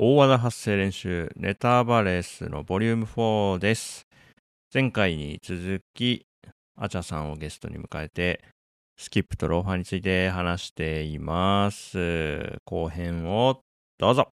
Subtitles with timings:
[0.00, 4.06] 大和田発声練習ネタバレスのボリューム4です。
[4.72, 6.24] 前回に続き、
[6.76, 8.44] アチャさんをゲストに迎えて、
[8.96, 12.60] スキップとローファーについて話しています。
[12.64, 13.60] 後編を
[13.98, 14.30] どうぞ。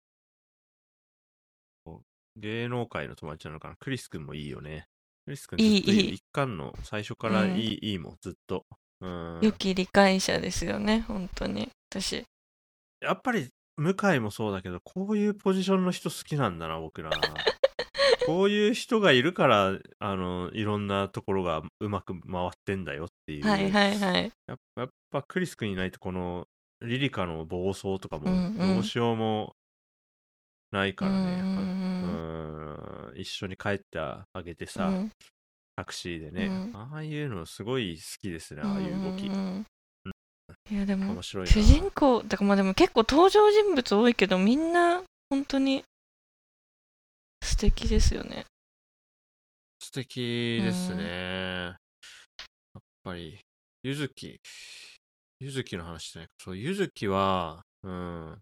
[2.36, 3.76] 芸能界の友達なのかな？
[3.80, 4.86] クリス君もいいよね。
[5.26, 8.68] クリス君いいいい一巻の最初からいい,、うんいいもん、ずっと。
[9.02, 9.40] うん。
[9.42, 11.72] 良き理解者ですよね、本当に。
[11.90, 12.24] 私。
[13.02, 17.10] やっぱり向井もそうだけどこういうポジションの人好きなんだな僕ら。
[18.26, 24.32] こういう人がいるからあのいろんなところがうまく回ってんだよっていう、はいはいはい。
[24.48, 26.48] やっぱやっぱクリス君いないとこの
[26.82, 29.56] リリカの暴走とかもどうしようも
[30.72, 31.76] ないからね、うんうん
[33.16, 35.12] 一緒に帰ってあげてさ、うん。
[35.78, 36.72] タクシーでね、うん。
[36.76, 39.66] ああいうのすごい好きですねああいう動き、んんん
[40.72, 41.52] いやでも面白いな。
[41.52, 45.84] 主人公だからまあでも結構登場人物多いけどみんな本当に
[47.44, 48.46] 素敵ですよね。
[49.80, 51.04] 素敵ですね。
[51.04, 51.78] や
[52.80, 53.40] っぱり、
[53.84, 54.40] ゆずき、
[55.40, 58.38] ゆずきの話じゃないそう、ゆずきは、うん、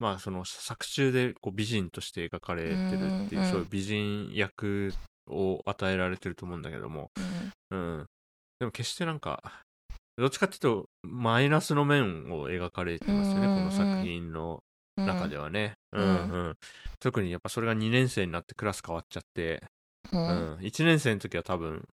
[0.00, 2.78] まあ、その作中でこう美人として描かれてるっ
[3.28, 3.50] ていう、うんうん。
[3.50, 4.92] そういう美人役
[5.28, 7.12] を与えられてると思うんだけども、
[7.70, 7.78] うん。
[7.78, 8.06] うん。
[8.58, 9.62] でも決してなんか、
[10.16, 14.62] どっちかっていうと、マイナスの面を描かれてますよね、この作品の
[14.96, 15.74] うん中ではね。
[15.92, 16.56] ううんんうん。
[17.00, 19.60] 特にやっぱそれが2年生になってクラス変わっちゃって、
[20.12, 20.58] ううん。
[20.60, 21.88] ん、1年生の時は多分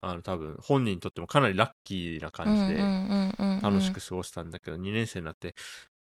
[0.00, 2.80] あの多分本人にとってもかなりラッキーな感じで
[3.62, 5.54] 楽しく過ごしたんだけど、2年生になって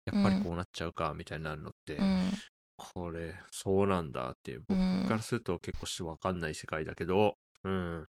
[0.05, 2.31] やっぱりこうなっちゃうかみたいになるのって、うん。
[2.75, 8.05] これそうなんだっていうう僕んからすると結構し分かんない世界だけど、うん、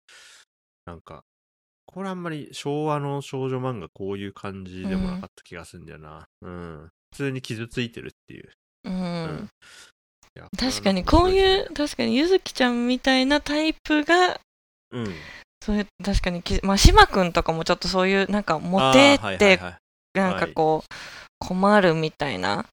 [0.86, 1.22] なんか
[1.92, 6.88] これあんまり昭和の少女漫画こういう感じでもなかった気がするんだよな、うん。
[7.10, 8.50] 普通に傷ついてるっていう、
[8.84, 8.94] うん。
[8.94, 9.50] うん。
[10.56, 14.40] 確かにこうれいう確かにゆずきちゃんみたいなタイプがは
[14.90, 15.20] 面白いですね
[15.64, 19.76] そういう確かにきまあ島くんとかもちょっとそういうなんかうん、モテあーはいってはいはい。
[20.14, 20.94] なんかこう
[21.38, 22.64] 困るみたいな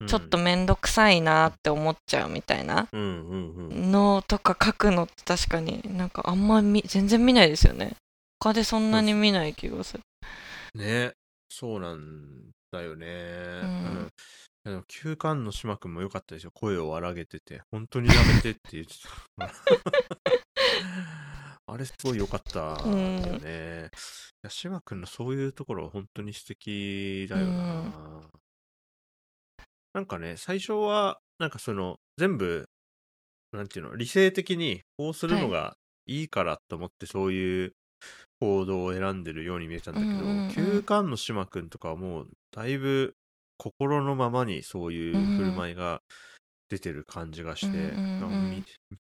[0.00, 0.08] うん。
[0.08, 3.92] ちょっとめんどくさいなって思っちゃうみたいなうんうんうん。
[3.92, 7.92] のとか書くのって確かになんかあんまみ全然見ないですよね
[8.42, 10.02] 他でそんなに見ない気がする
[10.74, 11.12] ね
[11.48, 13.06] そうなんだよね。
[14.64, 16.50] うん休館の島君も良かったですよ。
[16.54, 18.94] 声を荒げてて、本当にやめてって言って
[19.36, 19.50] た。
[21.66, 23.90] あれすごい良かったよね。
[23.92, 27.80] いや島君のそういうところは本当に素敵だよな。
[27.80, 28.30] うん
[29.94, 32.66] なんかね、最初は、なんかその、全部、
[33.52, 35.76] なんていうの、理性的にこうするのが
[36.06, 37.74] いいからと思ってそういう
[38.40, 40.50] 行動を選んでるように見えたんだけど、うんうんうん。
[40.50, 43.14] 休館の島君とかはもうだいぶ
[43.56, 46.00] 心のままにそういう振る舞いが
[46.68, 48.64] 出てる感じがして、うんうんうんみ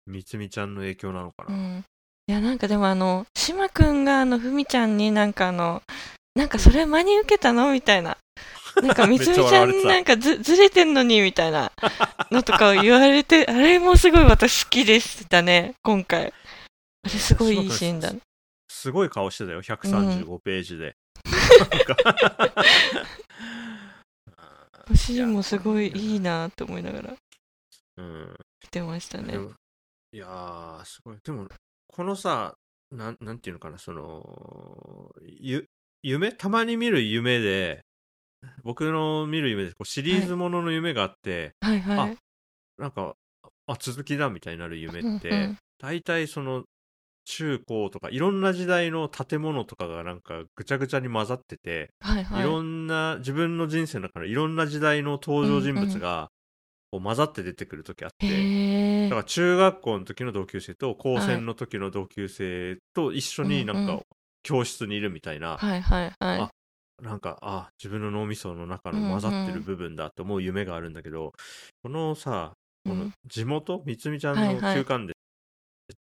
[0.06, 1.54] みつみちゃんの影響なのかな。
[1.54, 1.84] うん。
[2.26, 5.82] いやなんかでもあの島くんがあのふみちゃんになんかあの
[6.34, 8.16] なんかそれ真に受けたのみたいな。
[8.82, 11.72] なんかみつみちゃんなんかずずれてんのにみたいな
[12.30, 16.32] のとかを言われてあれもすごい私好きでしたね今回。
[17.02, 18.20] あれすごいいいシーンだね
[18.70, 20.96] すごい顔してたよ、135ページで。
[24.86, 27.16] 私もすごいいいなって思いながら
[27.96, 28.36] うん。
[28.62, 29.34] 見てましたね。
[30.12, 31.18] いやー、すごい。
[31.22, 31.48] でも、
[31.88, 32.56] このさ、
[32.92, 35.68] なんなんていうのかな、その、ゆ
[36.02, 37.84] 夢たまに見る夢で、
[38.62, 41.80] 僕の見る夢でこうシリーズものの夢があって、はい。
[41.80, 42.16] はい
[42.78, 43.16] なんか、
[43.66, 45.58] あ、続きだみたいになる夢って、うんうん。
[45.78, 46.64] 大体その、
[47.24, 52.40] 中高とかいろんな時代の建物とかがなんかぐちゃぐちゃに混ざってて、はいはい。
[52.40, 56.30] いろんな自分の人生の中のいろんな時代の登場人物が
[56.92, 63.82] こう混ざって出てくる時あって、へえだから中学校の時の同級生と高専の時の同級生と一緒になんうん。
[63.82, 64.02] うんか
[64.42, 66.40] 教室にいるみたいな、はいはいはい。
[66.40, 66.50] あ
[67.02, 71.32] なんかあ自分の脳みその中の混ざってる部分だと思う夢があるんだけど、
[71.82, 72.54] このさ
[72.86, 73.12] このうん。
[73.26, 75.14] 地元みつみちゃんの休館で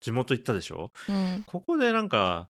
[0.04, 0.92] 地元行ったでしょ？
[1.08, 1.44] うん。
[1.48, 2.48] ここでなんか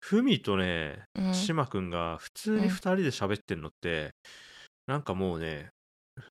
[0.00, 1.34] ふみとねうん。
[1.34, 4.12] 島くんが普通に2人で喋ってんのって、
[4.86, 5.70] なんかもうね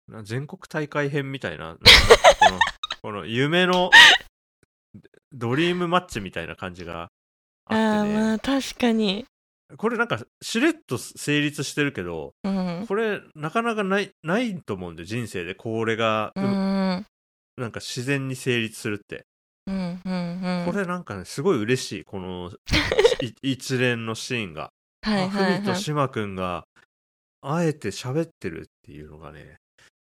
[0.07, 1.83] な全国大会編みたいななんか
[2.39, 2.59] この
[3.01, 3.91] この夢の
[5.33, 7.09] ドリームマッチみたいな感じが
[7.65, 8.17] ああってね。
[8.17, 9.25] あまあ確かに。
[9.75, 12.85] これなんかしれっと成立してるけどうん。
[12.87, 15.55] これなかなかないないと思うんで人生で。
[15.55, 17.05] これが、ううん。
[17.57, 19.25] なんか自然に成立するって
[19.67, 20.71] うんうんうん。
[20.71, 22.03] これなんかねすごい嬉しい。
[22.03, 22.51] この
[23.21, 24.69] い一連のシーンが。
[25.01, 25.59] はいはいはい。
[25.59, 26.65] みと島くんが
[27.41, 29.57] あえて喋ってるっていうのがね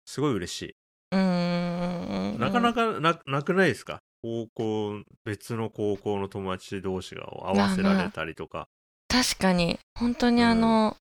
[0.06, 0.74] すごい嬉しい。
[1.12, 4.00] うーんなかなかななくないですか？
[4.22, 8.68] 高校、別の高校の友達同士が合わせられたりとか。
[9.08, 10.96] 確かに、本当にあの、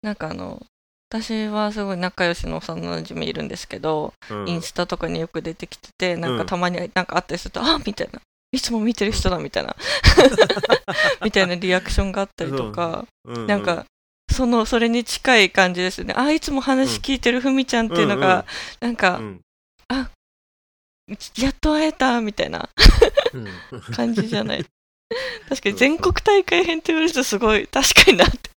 [0.00, 0.64] なんかあの、
[1.12, 8.20] 私はすごい仲良しの幼馴染いるんですけど、うんインスタとかによく出てきてて、なんうんかたまになんかあったりすると、あみたいな。
[8.54, 9.76] いつも見てる人だみたいな。
[11.22, 13.84] みたいなリアクションがあったりとか、ううなんか、
[14.30, 16.14] その、それに近い感じですね。
[16.16, 18.46] あ、いつも話聞いてるふみちゃんっていうのが、
[18.80, 19.40] なんか、うん
[21.36, 22.70] やっと会えたみたいな
[23.34, 23.38] う
[23.76, 24.64] ん感じじゃない。
[25.48, 28.50] 確かに全国大会編って言われるとすごい、確かになって。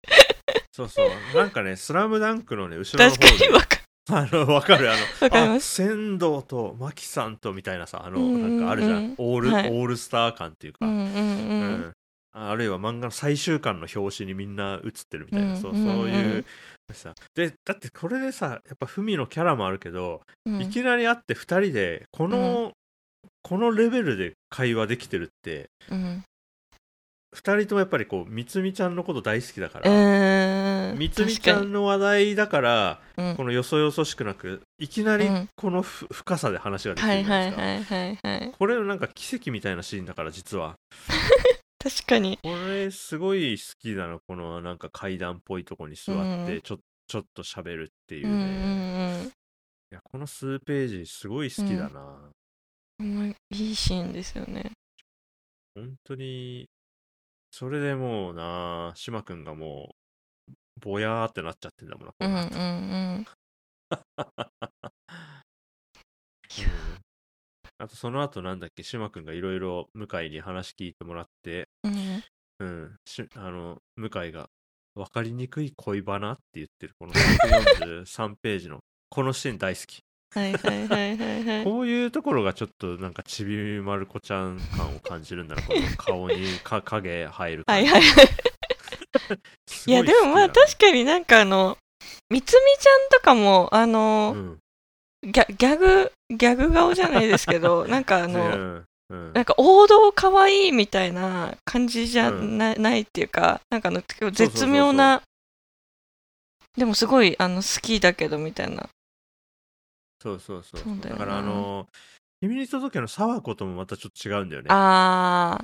[0.72, 1.08] そうそう。
[1.36, 3.38] なんかね、スラムダンクのね、後ろの確方で。
[3.38, 4.90] かにわかあの、わかる。
[4.90, 5.82] あの、わかります。
[5.82, 8.58] あ仙道とマキさんとみたいなさ、あの、うんうんうん。
[8.58, 9.14] なんかあるじゃん。
[9.19, 9.69] オール、はい。
[9.69, 11.10] オールスター感っていうか、うんうんうん。
[11.10, 11.92] うん。
[12.34, 15.96] あるいは漫画の最終巻の表紙にみんな写ってるみたいな、うんそううんうん。
[15.96, 16.44] そういう
[16.94, 17.14] さ。
[17.34, 20.62] でだってこれでさやっぱフミのキャラもあるけど、うん。
[20.62, 22.72] いきなり会って2人でこの、
[23.42, 26.25] このレベルで会話できてるってうん
[27.34, 30.99] 2人ともやっぱりこうみつみちゃんのこと大好きだかうら、ーん。
[30.99, 33.37] みつみちゃんの話題だからうん。
[33.37, 35.49] このよそよそしくなくいきなりうん。
[35.56, 38.52] このふ深さで話ができはいはいるじゃないですか、はいはいはい。
[38.58, 40.76] これなんか奇跡みたいなシーンだから実は。
[41.82, 42.38] 確かに。
[42.43, 46.78] これすごい好きなのこのなんか階段っぽいとこに座ってうんちょ,、
[47.08, 49.32] ちょっと喋るっていうね、うんうん
[49.93, 52.32] いやこの数ページすごい好きだな、
[52.99, 54.73] うういいシーンですよね。
[55.75, 56.67] 本当に
[57.52, 59.94] それでもうな島君がも
[60.49, 63.26] うぼやーってなっちゃってんだもんなこうんうんうん。
[66.58, 66.62] う。
[66.62, 67.02] ん
[67.78, 72.22] あとその後なんだっけ島君がいろいろ向井に話聞いてもらってうん。
[72.60, 74.49] うん、しあの向井が
[74.94, 80.00] 分かりにくい恋バナって言ってるこの143ページのこのシーン大好き
[80.34, 81.64] はいはいはいはいはい。
[81.64, 88.26] こういうところがちょっとなんかちびまる子ちゃん感を感じるんだなこの顔にか影入る感じはいはいはい。
[89.69, 91.76] すごいやでもまあ好きだ確かになんかあの、
[92.31, 94.58] みつみちゃんとかも、あの、うん
[95.25, 105.23] ギャギャグ、ギャグ顔じゃないですけど、 なんかあうの、んうんなんか王道可愛いみたいな感じじゃうんな,、ないっていうか、なんかあのそうそう絶妙な、
[106.76, 108.88] でもすごいあの好きだけどみたいな。
[110.22, 110.80] そうそうそう。
[110.80, 111.19] そうだよな。
[111.19, 111.88] からあの
[112.40, 114.69] 君に届けの沢子ともまたちょっと違うんだよね。
[114.70, 115.58] あ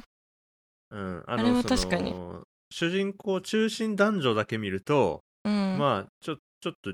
[0.90, 2.10] うん、ああれは確かに。
[2.10, 5.78] の主人公中心男女だけ見ると、ー、うん。
[5.78, 6.92] まあちょちょっと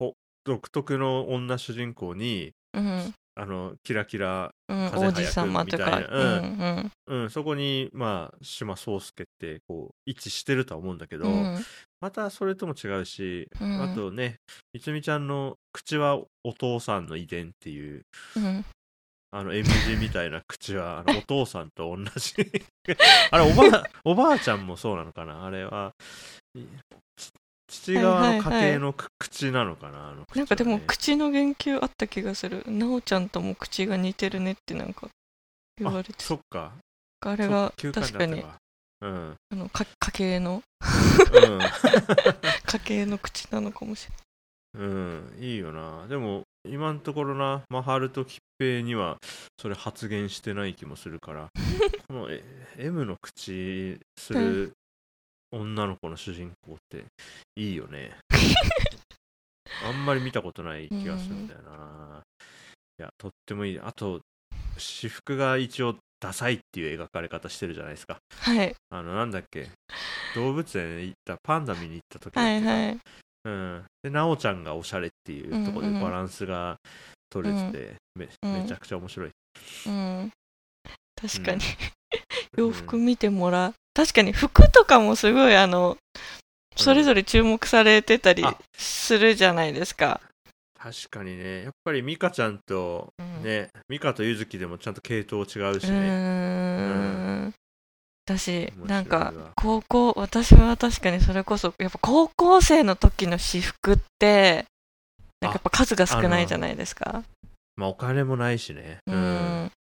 [0.00, 0.14] お
[0.44, 7.22] 独特の女主人公にうん、あのキラキラ、うん、風王子様とか、早くみたいなうん。
[7.22, 11.64] うん、そこにまあ島宗介ってこう位置してるとは思うんだけど、うん、うん、
[12.00, 13.82] またそれとも違うし、うん。
[13.82, 14.36] あとね
[14.72, 18.02] みつみちゃんの口はお父さんの遺伝っていう
[18.36, 18.64] うん、
[19.32, 22.34] あの M 字みたいな口はあの お父さんと同じ。
[23.30, 25.44] あれおばあおばあちゃんもそうなのかな？
[25.44, 25.92] あれは
[27.68, 30.14] 父側の家系のく口なのかな？
[30.14, 30.24] ね。
[30.34, 32.64] なんかでも口の言及あった気がする。
[32.66, 35.08] なおちゃんとも口が似てるねってなんか
[35.76, 36.72] 言われてあそっか。
[37.20, 38.26] あれがそう休確か。
[38.26, 38.44] に
[39.02, 40.62] うん、あのか家系の
[41.32, 41.58] うん
[42.66, 44.14] 家系の口なのかもしれ
[44.74, 46.06] うん、いいよな。
[46.06, 49.16] でも、今のところな、マハルとキッペイには
[49.58, 51.48] それ発言してない気もするから、
[52.06, 52.44] このえ
[52.78, 54.72] M の口する
[55.50, 57.04] 女の子の主人公って
[57.56, 58.16] いいよね。
[59.84, 62.22] あんまり見たことない気がするんだよな。
[62.98, 63.80] いや、とってもいい。
[63.80, 64.20] あと、
[64.76, 68.18] 私服が一応ダサいっていう描かれ方してるじゃないですか。
[68.40, 69.68] はいあの、なんだっけ、
[70.36, 72.98] 動物園行った、パンダ見に行った時はいはい。
[73.44, 76.76] うん、で、なおちゃんがおしゃれっていうところうんうんでバランスが
[77.30, 79.30] 取れてて、めうんめちゃくちゃ面白い。
[79.86, 80.30] うん。
[81.20, 81.56] 確かに。
[81.56, 81.60] うん
[82.58, 83.74] 洋服見てもらう。
[83.94, 85.96] 確かに服とかもすごいあの、
[86.76, 90.20] それぞれ注目されてたりあするじゃないですか。
[90.82, 95.92] 確かにね、やっぱりミカちゃんとうんね、ミカとユズキでもちゃんと系統違ううしね。
[95.92, 97.54] ーん。
[98.24, 104.64] だし、面白いわなんか、高校、私は確かにそれこそ、やっぱ高校生の時の私服って、
[105.42, 107.24] なんかやっぱ数が少ないじゃないですか。
[107.76, 109.00] まあお金もないしね。
[109.06, 109.64] ううん。
[109.64, 109.72] ん。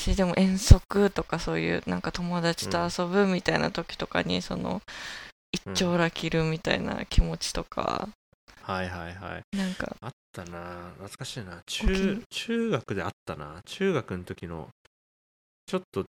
[0.00, 4.82] し、でも遠足とかそういう、なんか友達と遊ぶみたいな時とかに、その、
[5.52, 8.08] 一丁羅着るみたいな気持ちとか、
[8.66, 9.56] はいはいはい。
[9.56, 10.88] なんか、あったな。
[10.94, 11.60] 懐かしいな。
[11.66, 13.60] 中、中学であったな。
[13.66, 14.68] 中学の時の、
[15.66, 16.04] ちょっと、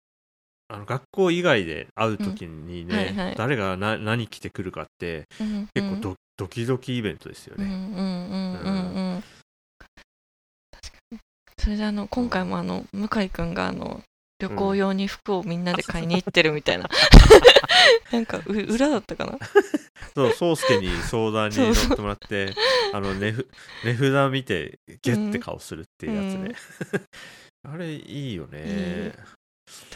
[0.68, 3.34] あの学校以外で会う時にね、うんはいはい。
[3.36, 7.64] 誰がな何着てくるかって、うん結構ド,、ドキドキイベントですよね。
[7.64, 9.24] うんうんうんうんうん
[10.70, 11.18] 確かに
[11.58, 14.00] それであの今回もあの向井くんがあの
[14.38, 16.88] 旅行用に服をみんなで買いに行ってるみたいな、
[18.12, 19.38] なんかう裏だったかな？
[20.14, 22.52] そう宗介に相談に乗ってもらって
[22.92, 23.34] あの値
[23.84, 26.54] 札見てゲッて顔するっていうやつね、
[27.68, 29.12] あれいいよね。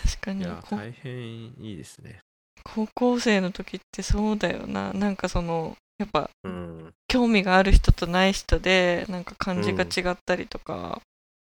[0.02, 2.20] 確かに大変いいですね。
[2.62, 4.92] 高校生の時ってそうだよな。
[4.92, 6.94] なんかそのやっぱうん。
[7.08, 11.00] 興味がある人とない人でなんか感じが違ったりとか、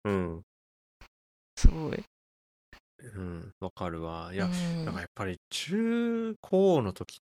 [0.06, 0.41] うん。
[1.58, 2.03] すごい。
[3.15, 4.32] うんわかるわ。
[4.34, 4.86] いや、うん。
[4.86, 7.31] なんかやっぱり中高の時って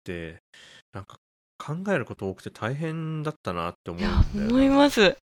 [0.93, 1.17] なんか
[1.57, 5.17] 考えること多くて大変だったなって思うんだよな思います、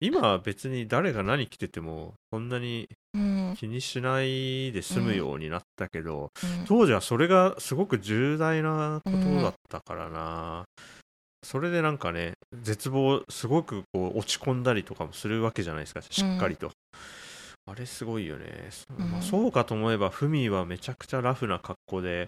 [0.00, 3.54] 今は別に誰が何着ててもそんなにうん。
[3.56, 6.64] 気にしないで済むようになったけど、うん。
[6.66, 10.64] 当時はそれがすごく重大なことだったからな、
[11.44, 16.72] それでなんかね絶望すごくこう落ち込んだりとかもするわけじゃないですかしっかりと、
[17.66, 22.26] あれすごいよね、そうんまあ、そうかと思えばフミはめちゃくちゃラフな格好で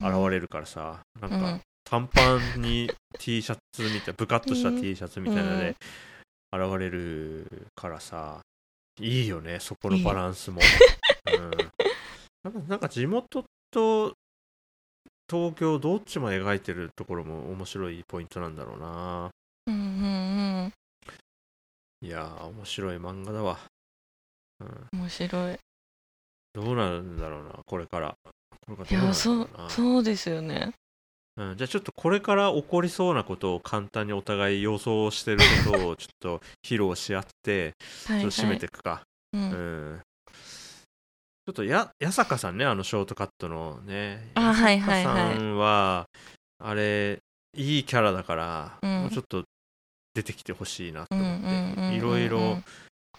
[0.00, 1.60] 現れるからさ、なんかうん。
[1.88, 5.76] 短パンに T シャツみたいなブカッとした T シャツみたいなで
[6.52, 8.40] 現れるからさ
[8.98, 10.60] いいよねそこのバランスも、
[12.44, 14.14] うん、なんか地元と
[15.30, 19.30] 東京どっちも描いてるところも面白いポイントなんだろうな。
[19.66, 19.82] うんうんう
[20.66, 20.72] ん。
[22.00, 23.58] いやー面白い漫画だわ、
[24.60, 25.56] うん、面白い。
[26.52, 28.14] どうなるんだろうなこれから
[28.68, 30.72] いどうなるんだろやそうそうですよね。
[31.38, 35.38] うん、じゃあちょっとこれから起こりそうなことを簡単にお互い予想してる
[35.70, 37.74] ことをちょっと披露し合って
[38.06, 38.32] はいはい。
[38.32, 39.02] ちょっと締めていくか、
[39.34, 39.94] ううん。
[39.96, 40.00] ん
[41.46, 45.14] ちょっとや八坂さんねあのショートカットのねあはいはいはい。
[45.14, 46.06] 八坂さんは
[46.58, 47.18] あれ
[47.54, 49.00] いいキャラだから、うん。
[49.02, 49.44] もうちょっと
[50.14, 52.58] 出てきてほしいなとうん思って、うんうんうんいろいろ、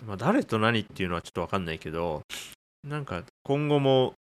[0.05, 2.23] まあ、誰と何っていうのはちょっと分かんないけど
[2.83, 4.17] なんか今後もあ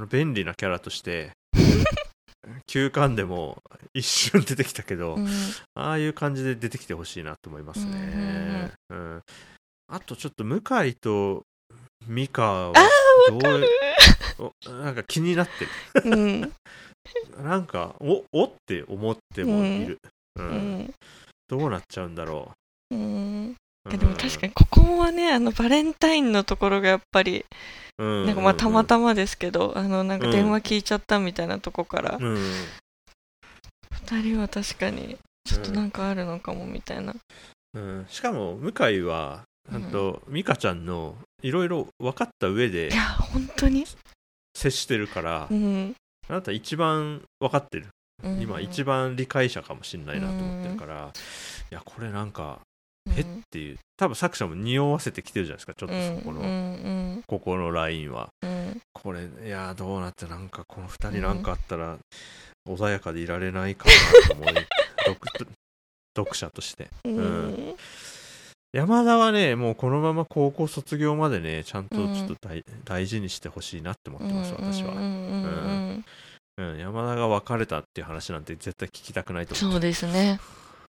[0.00, 1.30] の便利なキャラとして
[2.66, 3.62] 休館でも
[3.94, 5.28] 一瞬出てきたけど、うん。
[5.74, 8.72] ああいう感じで出てきてほしいなと思いますね。
[8.88, 9.22] うん
[9.92, 11.42] あとちょっと向井と
[12.06, 12.72] 美香は
[13.28, 16.10] どうおなんか気になってる。
[16.10, 16.52] うん。
[17.42, 19.98] なんかおおって思ってもいる、
[20.36, 20.78] ううん。
[20.82, 20.94] ん。
[21.48, 22.52] どうなっちゃうんだろ
[22.90, 22.96] う。
[22.96, 23.50] んう。
[23.50, 23.56] いや
[23.96, 27.44] でも確かにここはねあのバレンタインのところがやっぱり
[27.98, 32.24] になんかまあたまたまですけどあのなんか電話聞いちゃったみたいなとこからうん。
[32.34, 32.38] うん
[34.12, 37.14] 二人は確かにちょっとなんかあるのかもみたいな。
[37.74, 38.06] うん。
[38.08, 43.86] しかも向井はちゃんと美香ちゃんのいろいろ分かった上でいや本当に？
[44.56, 45.94] 接してるから、うん。
[46.28, 47.86] あなた一番分かってる。
[48.24, 48.40] うん。
[48.40, 51.12] 今一番理解者かもしれないなと思ってるから、
[51.70, 52.58] いやこれなんか
[53.16, 53.78] えっていう。
[53.96, 56.50] 多分作者も匂わせてきてるじゃないですかちょっとそこの、うんう
[57.18, 57.24] ん。
[57.26, 58.28] ここのラインは。
[58.42, 58.80] うん。
[58.92, 61.98] これいやどうなってなんかこの2人なんかあったら
[62.68, 64.54] 穏やかでいられないかなと思い、
[65.06, 65.18] 読
[66.16, 66.88] 読者として。
[67.04, 67.16] うん。
[67.16, 67.74] うん。
[68.72, 76.04] 山田はねもうこのまま高校卒業までねちゃんとちょっと大,、大事にしてほしいなって思ってます私は、うんうん
[76.58, 76.72] うん。
[76.72, 80.38] うん、山田が別れたっていう話なんて絶対聞きたくないと思うそうですね。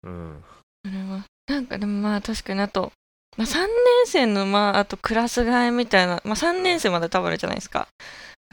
[0.02, 0.42] うん。
[0.84, 2.92] それはなんかでもまあ確かにあと、
[3.36, 3.66] まあ、3年
[4.06, 7.88] 生のまああとクラス替えみたいな、まあ、3年生まで多分あるじゃないですか。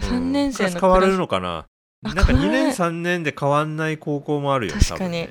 [0.02, 1.66] 3年生のクラス変わるクのかな？
[2.06, 2.64] あなんか2変わらない。
[2.66, 4.82] 年3年で変わんない高校もあるよね。
[4.82, 5.12] 確かに。
[5.12, 5.30] ね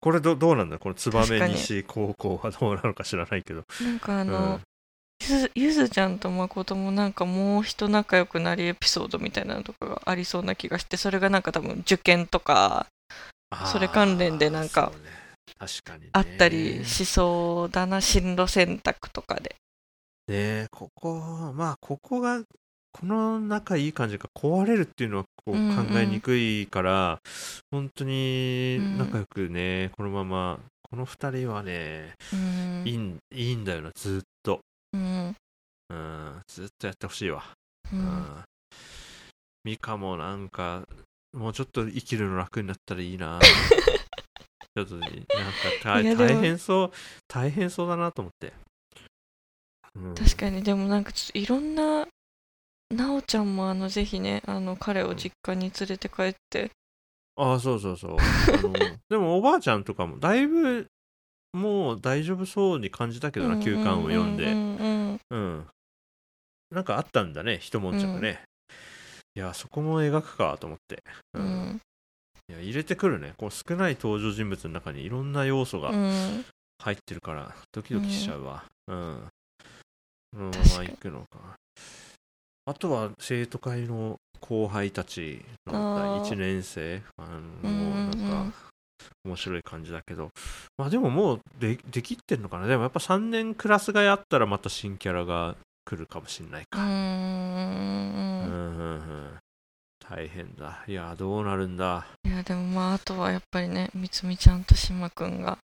[0.00, 0.78] これどどうなんだ？
[0.78, 3.64] この燕西高校はどうなのか知らないけど。
[3.82, 4.28] なんかあうん。
[4.28, 4.60] の、
[5.22, 12.86] ゆずゆずちゃんと誠もなんかもう一仲良くなりエピソードみたいなのとかがありそうな気がしてそれがなんか多分受験とか
[13.66, 14.92] それ関連でなんか
[15.58, 16.10] 確かにね。
[16.12, 19.56] あったりしそうだな進路選択とかで。
[20.28, 22.42] ねここまあここが
[22.92, 27.20] この仲いい感じが壊れるっていうのはこううんうん考えにくいから、
[27.70, 32.82] 本当に仲良くね、このままこの2人はね、うん。
[32.84, 34.60] いいんいいんだよなずっと、
[34.92, 35.36] うん。
[35.88, 37.44] うん、ずっとやってほしいわ、
[37.92, 38.44] ううんん。
[39.64, 40.82] ミカもなんか
[41.32, 43.38] もうちょっと生きるの楽になったらいいな
[44.76, 45.14] ちょっとなんか
[45.84, 46.02] 大
[46.40, 46.92] 変そう
[47.28, 48.52] 大変そうだなと思って、
[49.94, 52.06] うん確かにでもなんかちょっといろんな
[52.90, 56.70] なおちゃんもあのぜひねあの彼を実家に連れて帰って
[57.36, 58.16] ああ、そうそうそう。
[58.18, 58.72] あの
[59.08, 60.86] でもおばあちゃんとかもだいぶ
[61.52, 64.52] もう大丈夫そうに感じたけどな、休館を読んで。
[64.52, 65.66] うんうんうん。
[66.70, 68.42] なんかあったんだね、一悶着ね。
[69.34, 71.02] いや、そこも描くかと思って。
[71.34, 71.80] ううんん
[72.50, 73.34] いや入れてくるね。
[73.36, 76.44] こう少ない登場人物の中にいろんな要素がうん。
[76.82, 78.64] 入ってるから、ドキドキしちゃうわ。
[78.88, 78.96] うん。
[78.96, 80.78] うのま確かに。
[80.78, 81.26] ま行くのか。
[82.64, 86.22] あとは生徒会の後輩たちのあー。
[86.22, 87.68] 1年生あのうんうんうん。
[87.68, 88.58] もうなんか
[89.24, 90.30] 面白い感じだけど。
[90.78, 92.66] まあでももうでできってんのかな。
[92.66, 95.54] でもやっぱ3年クラスがやったらまた新キャラが
[95.84, 96.90] 来るかもしんないか、うーん。
[96.90, 99.38] うんうんうん
[100.10, 100.82] 大変だ。
[100.88, 102.04] いやどうなるんだ。
[102.24, 105.58] いやでもまああとはやっぱりねみつみちゃんとしまくんが、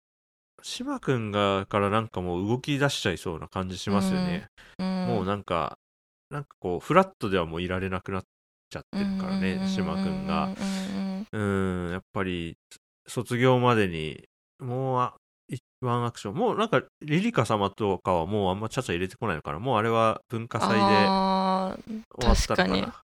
[0.62, 4.46] 島君がからなんかもう動き出しちゃいそうな感じしますよね、
[4.78, 5.78] うん、もうなんか
[6.30, 8.22] なんかこうフラットではもういられなくなっ
[8.68, 10.54] ちゃってるからね島君が
[11.32, 12.56] うんうんうんやっぱり
[13.06, 14.24] 卒業までに
[14.60, 15.14] もうあ
[15.50, 16.34] いワンアクション。
[16.34, 19.58] もうなんかリリカ様とかはもうあんまちゃちゃ入れてこないのかな。
[19.58, 23.03] もうあれは文化祭で終わったのか確かにな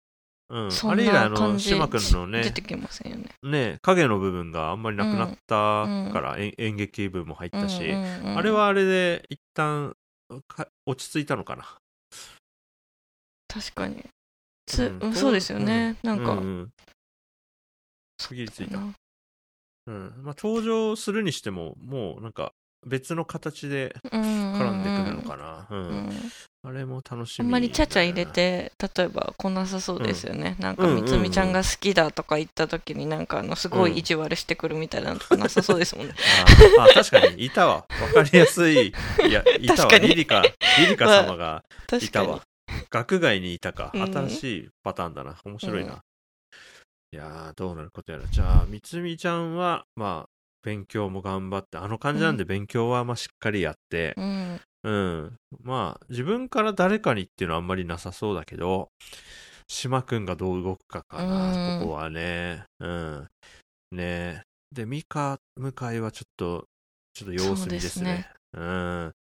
[0.50, 3.30] うん、あれ以来あの島君のね出てきませんよね。
[3.42, 9.94] ね影の部分があんまりなくなったから、えん演劇部も入ったし、うんうんうんあれはあれで一旦
[10.46, 11.64] か落ち着いたのかな。
[13.48, 14.04] 確かに。
[14.66, 14.98] つ、うん。
[14.98, 16.70] うんそうですよね、なんか、うんうん。
[18.18, 18.78] 区切りついた。
[18.78, 18.94] な
[19.86, 20.14] うん。
[20.22, 22.52] まあ、登場するにしてももうなんか
[22.86, 25.88] 別の形でうん絡んでくるのかな、うん。
[25.88, 26.10] うん。
[26.66, 31.04] あれも楽しあみんまりちゃちゃ入れて例えば来なさそうですよね、なんかうんうんうん。
[31.04, 36.14] みつみちゃんが好きだとか言った時になんかあのすごい意地悪してくるみたいなのとかなさそうですもんね、
[36.78, 37.74] ああ確かにいたわ。
[37.74, 38.88] わかりやすい。
[39.28, 39.98] いやいたわ。
[39.98, 40.42] リリカ
[40.78, 41.64] リリカ様が
[42.00, 42.40] いたわ。
[42.90, 43.90] 学外にいたか。
[43.94, 44.12] うん。
[44.12, 45.36] 新しいパターンだな。
[45.44, 46.02] 面白いな、
[47.12, 48.24] いやーどうなることやら。
[48.26, 50.33] じゃあみつみちゃんはまあ
[50.64, 55.36] 勉強も頑張ってあの感じなんで勉強はまあしっかりやって、うんうん。
[55.62, 58.90] まあ、自分から誰かにっていうのはあんまりなさそうだけど、
[59.66, 62.64] 島くんがどう動くかかな、うんここはね。
[62.80, 63.28] うん。
[63.92, 66.66] ねで、ミカ、向井はちょっと、
[67.14, 68.28] ちょっと様子見ですね。
[68.52, 69.12] うん。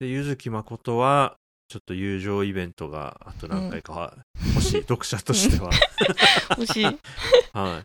[0.00, 1.36] で、ゆずきまことは、
[1.68, 4.16] ちょっと友情イベントがあと何回かは
[4.56, 5.70] 欲しい、読者としては。
[6.58, 6.98] 欲しい、
[7.54, 7.84] は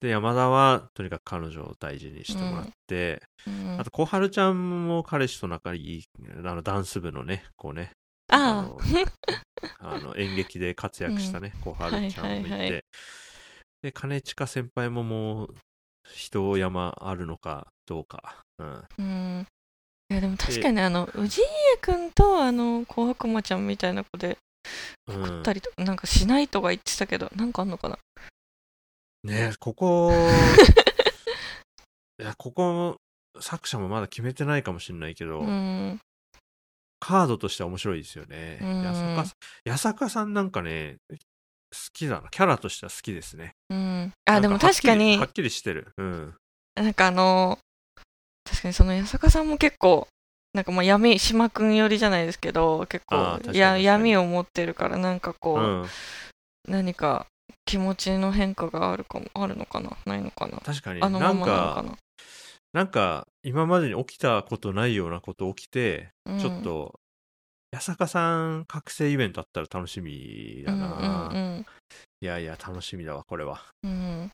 [0.00, 3.76] で、山田は、とにかく彼女を大事にしてもらって、うん。
[3.80, 6.04] あと、小春ちゃんも彼氏と仲いい、
[6.44, 7.90] あの、ダンス部のね、こうね、
[8.30, 8.78] あの
[9.80, 12.82] あの演劇で活躍したね、小春ちゃんもいて、はいはいはい。
[13.82, 15.54] で、兼近先輩ももう、
[16.14, 18.42] 人山あるのかどうか。
[18.58, 18.66] うん。
[18.66, 19.46] あうん。
[20.10, 24.38] いやでも確かにあの氏家くんとあの紅白馬ちゃんみたいな子で
[25.06, 25.22] うん。
[25.22, 27.98] 送ったりとか、なんかしないとか言ってたけどなんかあんのかな
[29.28, 30.12] ねここ、
[32.18, 32.96] いや、ここ、
[33.40, 36.00] 作者もまだ決めてないかもしれないけど、うん
[37.00, 38.58] カードとしては面白いですよね。
[38.60, 38.82] うん
[39.64, 41.16] 八坂さんなんかね、好
[41.92, 42.28] きだな。
[42.28, 43.52] キャラとしては好きですね。
[43.70, 45.92] うんあでも確かにはっきりしてる。
[45.96, 46.34] うん。
[46.74, 47.58] なんかあの
[48.44, 50.08] 確かにその八坂さんも結構
[50.54, 55.88] なんかまあ闇島くん寄りじゃないですけど結構や闇を持ってるからなんかこう、うん。
[56.66, 57.26] 何か
[57.68, 59.94] 気持ちの変化があるかもあるのかな？
[60.06, 60.58] ないのかな？
[60.64, 61.02] 確かに。
[61.02, 61.98] あのまなんか、まなのかな
[62.72, 66.38] なんか、今までに起きたことないようなこと起きて、うん。
[66.38, 66.98] ちょっと、
[67.70, 71.28] 八坂さん覚醒イベントあったら楽しみだな。
[71.30, 71.66] うんうん
[72.20, 73.60] いやいや、楽しみだわ、これは。
[73.84, 73.90] うん。
[73.90, 74.32] うん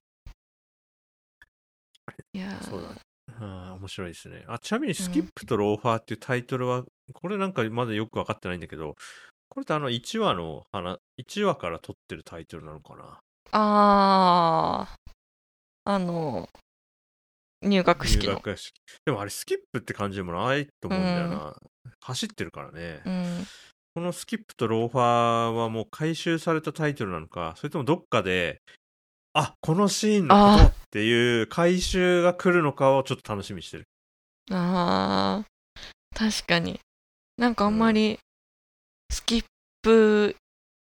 [2.33, 2.63] いやー。
[2.63, 2.89] そうだ。
[2.91, 2.95] ね。
[3.41, 4.45] あー面白いですね。
[4.47, 8.95] あ、ちなみに、スキップとローファーっていうタイトルは、これなんかまだよく分かってないんだけど、
[9.49, 13.19] これってあの1話の話、1話から撮ってるタイトルなのかな？
[13.53, 15.11] あー
[15.87, 16.49] あの
[17.63, 18.73] 入学式の入学式。
[19.07, 21.57] でもあれ、スキップって感じでもないと思うんだよな。
[22.01, 23.01] 走ってるからね。
[23.05, 23.47] うん
[23.97, 28.61] このスキップとローファーはもう回収されたタイトルなのか、それともどっかで、
[29.35, 33.85] あこのシーンのことっていう回収が来るのかをちょっと楽しみにしてる。
[34.51, 36.81] あー確かに
[37.37, 38.19] なんかあんまり
[39.11, 39.45] スキッ
[39.83, 40.37] プ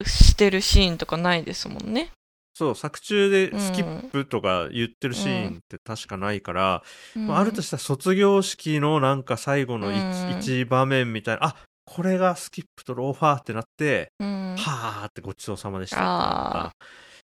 [0.05, 2.11] してるシーンとかないですもんね。
[2.55, 3.59] そう、作中でうん。
[3.59, 6.83] スキップとか言ってるシーンって確かないから、
[7.16, 7.27] うん。
[7.29, 9.96] まあ、あるとしたら卒業式のなんか最後の一,、
[10.29, 10.38] うん。
[10.38, 14.55] 一場面みたいな、あこれがスキップとローファーってなって、うん。
[14.57, 16.72] はーってごちそうさまでした。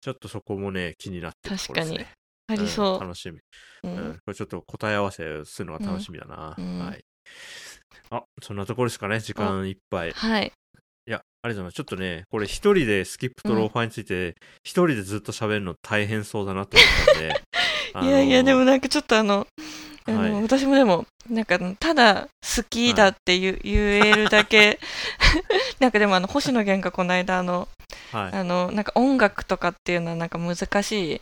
[0.01, 2.11] ちょっとそこもね、気になってるところですね。
[2.47, 3.37] ありそん楽しみ。
[3.37, 3.41] う、
[3.83, 3.97] うん。
[3.97, 6.55] うんこれちょっと答え合わせするのが楽しみだな。
[6.57, 6.79] うん。
[6.79, 7.03] はい。
[8.11, 10.09] あ、そんなところですかね、時間いっぱい。
[10.09, 10.43] いはい。
[10.45, 10.51] や、
[11.41, 11.73] ありがとうございます。
[11.75, 17.41] ちょっとね、これ一人でスキップとローファーについて、一人でずっと喋るの大変そうだなと思ったんで。
[17.93, 19.47] あ いのやいやでもなんかちょっとあの
[20.05, 24.79] あの、はい私もでもなんかただ好きだって言,、言えるだけ
[25.79, 27.67] なんかでもあの星野源がこの間あの
[28.11, 28.37] はい。
[28.37, 31.21] あのなんか音楽とかっていうのはなんか難しい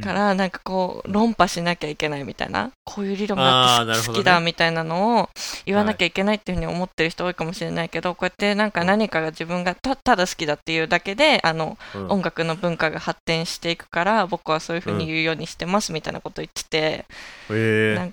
[0.00, 5.30] から、なんかこう、論破しなきゃいけないみたいな、こういう理論があって好きだみたいなのを
[5.64, 12.06] 言わなきゃいけないっていうふうに思ってる人多いかもしれないけど、こうやってなんか何かが自分がたただ好きだっていうだけで、あの、うん。
[12.08, 17.04] 音楽の文化が発展していくから、僕はそういうふうに言うようにしてますみたいなこと言ってて、
[17.50, 18.12] えなん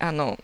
[0.00, 0.38] あの、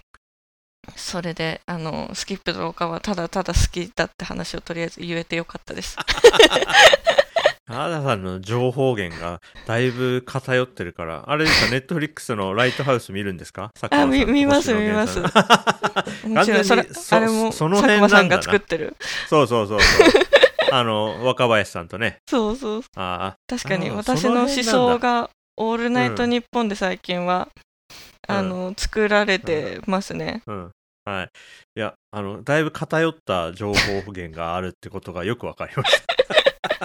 [0.97, 5.97] それで、あの、スキップとかはただただ好きだって話をとりあえず言えてよかったです。
[7.69, 13.71] あださんの情報源がだいぶ偏ってるから、あれですか、ネットフリックスのライトハウス見るんですか？
[13.91, 18.97] あ見見ます星野源さんもちろん、それも、その佐辺さんが作ってる。
[19.29, 20.09] そうそうそうそう。
[20.73, 22.19] あの、若林さんとね。
[22.29, 22.83] そうそう。
[22.97, 27.49] あ確かに、私そのの思想が、オールナイトニッポンで最近は、
[28.29, 30.43] うんあの、作られてますね。
[30.47, 30.71] あ、うん。
[31.05, 31.31] はい。
[31.77, 36.15] いや、あの、だいぶ偏った情報源があるってことがよくわかりました。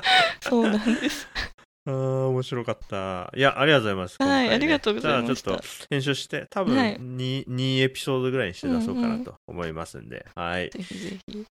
[0.41, 1.27] そうなんです。
[1.87, 3.31] あー面白かった。
[3.35, 4.17] いや、ありがとうございます。
[4.19, 10.25] はいねありがとうございましたじゃあちょっと編集して、多分はい 2, 2エピソードぐらいにして出そうかうんうなんと思いますんで。
[10.35, 10.69] はい。
[10.71, 11.45] ぜひぜひ。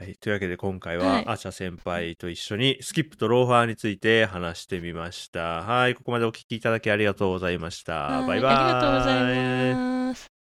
[0.00, 5.62] はい、というわけで今回ははいアチャ先輩と一緒にスキップとローファーについて話してみました。
[5.62, 8.06] はい、ここまでお聞きいただきありがとうございました。
[8.06, 8.54] はいバイバイ。
[8.54, 10.39] ありがとうございます。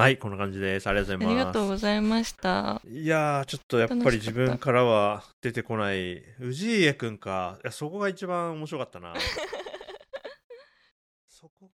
[0.00, 0.86] はい、こんな感じです。
[0.86, 1.28] ありがとうございます。
[1.28, 2.80] ありがとうございました。
[2.90, 7.58] いやー、ちょっとやっぱり自分からは出てこない、氏家くんか。
[7.62, 9.12] いや、そこが一番面白かったな。
[11.28, 11.79] そこか。